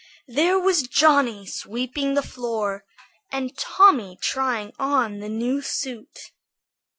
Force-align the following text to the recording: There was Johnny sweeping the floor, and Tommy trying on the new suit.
There 0.27 0.59
was 0.59 0.87
Johnny 0.87 1.45
sweeping 1.45 2.15
the 2.15 2.23
floor, 2.23 2.85
and 3.31 3.55
Tommy 3.55 4.17
trying 4.19 4.71
on 4.79 5.19
the 5.19 5.29
new 5.29 5.61
suit. 5.61 6.31